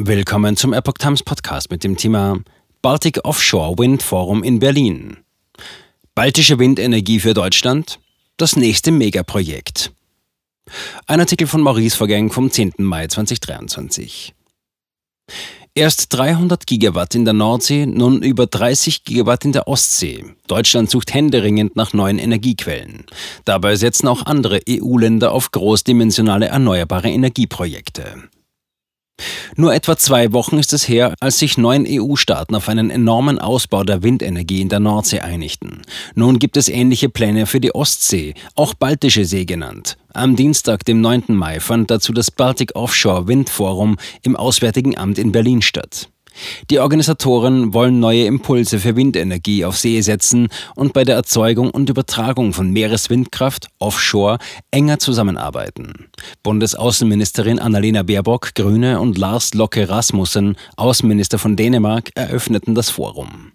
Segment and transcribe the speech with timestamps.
[0.00, 2.38] Willkommen zum Epoch Times Podcast mit dem Thema
[2.82, 5.16] Baltic Offshore Wind Forum in Berlin.
[6.14, 7.98] Baltische Windenergie für Deutschland?
[8.36, 9.90] Das nächste Megaprojekt.
[11.08, 12.74] Ein Artikel von Maurice Vergeng vom 10.
[12.78, 14.34] Mai 2023.
[15.74, 20.24] Erst 300 Gigawatt in der Nordsee, nun über 30 Gigawatt in der Ostsee.
[20.46, 23.04] Deutschland sucht händeringend nach neuen Energiequellen.
[23.44, 28.28] Dabei setzen auch andere EU-Länder auf großdimensionale erneuerbare Energieprojekte.
[29.56, 33.84] Nur etwa zwei Wochen ist es her, als sich neun EU-Staaten auf einen enormen Ausbau
[33.84, 35.82] der Windenergie in der Nordsee einigten.
[36.14, 39.96] Nun gibt es ähnliche Pläne für die Ostsee, auch Baltische See genannt.
[40.14, 41.24] Am Dienstag, dem 9.
[41.28, 46.08] Mai, fand dazu das Baltic Offshore Wind Forum im Auswärtigen Amt in Berlin statt.
[46.70, 51.90] Die Organisatoren wollen neue Impulse für Windenergie auf See setzen und bei der Erzeugung und
[51.90, 54.38] Übertragung von Meereswindkraft offshore
[54.70, 56.08] enger zusammenarbeiten.
[56.42, 63.52] Bundesaußenministerin Annalena Baerbock, Grüne und Lars Locke Rasmussen, Außenminister von Dänemark, eröffneten das Forum.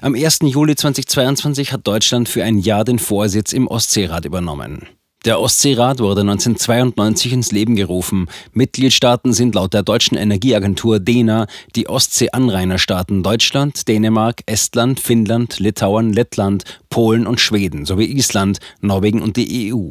[0.00, 0.40] Am 1.
[0.42, 4.88] Juli 2022 hat Deutschland für ein Jahr den Vorsitz im Ostseerat übernommen.
[5.26, 8.26] Der Ostseerat wurde 1992 ins Leben gerufen.
[8.54, 16.64] Mitgliedstaaten sind laut der deutschen Energieagentur DENA die Ostsee-Anrainerstaaten Deutschland, Dänemark, Estland, Finnland, Litauen, Lettland,
[16.88, 19.90] Polen und Schweden sowie Island, Norwegen und die EU.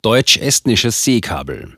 [0.00, 1.76] Deutsch-estnisches Seekabel.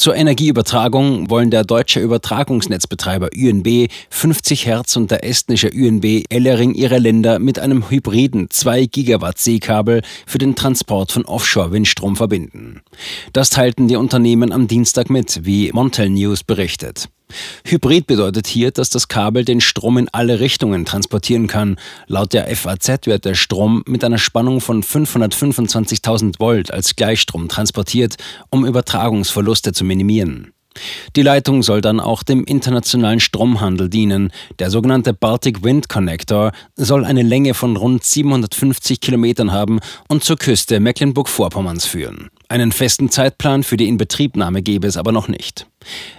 [0.00, 6.96] Zur Energieübertragung wollen der deutsche Übertragungsnetzbetreiber ÜNB 50 Hertz und der estnische ÜNB Ellering ihre
[6.96, 12.80] Länder mit einem hybriden 2 Gigawatt Seekabel für den Transport von Offshore-Windstrom verbinden.
[13.34, 17.10] Das teilten die Unternehmen am Dienstag mit, wie Montel News berichtet.
[17.64, 21.76] Hybrid bedeutet hier, dass das Kabel den Strom in alle Richtungen transportieren kann.
[22.06, 28.16] Laut der FAZ wird der Strom mit einer Spannung von 525.000 Volt als Gleichstrom transportiert,
[28.50, 30.52] um Übertragungsverluste zu minimieren.
[31.16, 34.32] Die Leitung soll dann auch dem internationalen Stromhandel dienen.
[34.58, 40.36] Der sogenannte Baltic Wind Connector soll eine Länge von rund 750 Kilometern haben und zur
[40.36, 42.30] Küste Mecklenburg-Vorpommerns führen.
[42.50, 45.68] Einen festen Zeitplan für die Inbetriebnahme gäbe es aber noch nicht.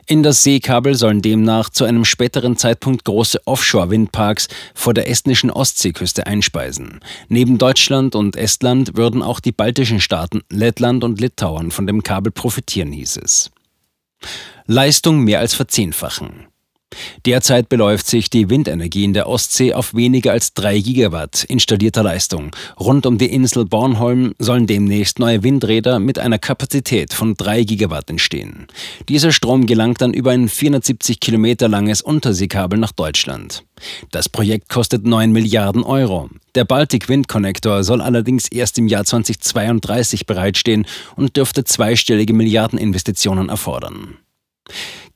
[0.07, 6.27] In das Seekabel sollen demnach zu einem späteren Zeitpunkt große Offshore-Windparks vor der estnischen Ostseeküste
[6.27, 7.01] einspeisen.
[7.27, 12.31] Neben Deutschland und Estland würden auch die baltischen Staaten Lettland und Litauen von dem Kabel
[12.31, 13.51] profitieren, hieß es.
[14.67, 16.47] Leistung mehr als verzehnfachen.
[17.25, 22.55] Derzeit beläuft sich die Windenergie in der Ostsee auf weniger als 3 Gigawatt installierter Leistung.
[22.79, 28.09] Rund um die Insel Bornholm sollen demnächst neue Windräder mit einer Kapazität von 3 Gigawatt
[28.09, 28.67] entstehen.
[29.09, 33.63] Dieser Strom gelangt dann über ein 470 Kilometer langes Unterseekabel nach Deutschland.
[34.11, 36.29] Das Projekt kostet 9 Milliarden Euro.
[36.55, 40.85] Der Baltic Wind Connector soll allerdings erst im Jahr 2032 bereitstehen
[41.15, 44.17] und dürfte zweistellige Milliardeninvestitionen erfordern.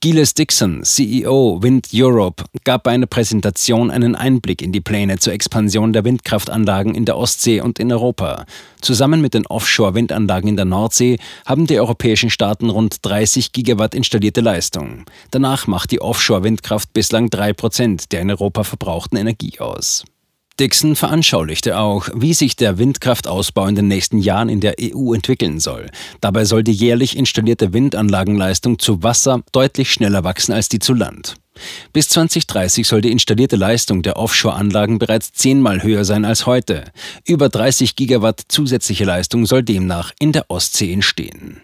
[0.05, 5.33] Giles Dixon, CEO Wind Europe, gab bei einer Präsentation einen Einblick in die Pläne zur
[5.33, 8.45] Expansion der Windkraftanlagen in der Ostsee und in Europa.
[8.81, 11.17] Zusammen mit den Offshore-Windanlagen in der Nordsee
[11.47, 15.05] haben die europäischen Staaten rund 30 Gigawatt installierte Leistung.
[15.31, 20.05] Danach macht die Offshore-Windkraft bislang drei Prozent der in Europa verbrauchten Energie aus.
[20.57, 25.59] Dixon veranschaulichte auch, wie sich der Windkraftausbau in den nächsten Jahren in der EU entwickeln
[25.59, 25.89] soll.
[26.21, 31.35] Dabei soll die jährlich installierte Windanlagenleistung zu Wasser deutlich schneller wachsen als die zu Land.
[31.91, 36.85] Bis 2030 soll die installierte Leistung der Offshore-Anlagen bereits zehnmal höher sein als heute.
[37.25, 41.61] Über 30 Gigawatt zusätzliche Leistung soll demnach in der Ostsee entstehen.